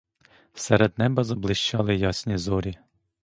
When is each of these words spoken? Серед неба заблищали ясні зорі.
Серед 0.55 0.97
неба 0.99 1.23
заблищали 1.23 1.95
ясні 1.95 2.37
зорі. 2.37 2.77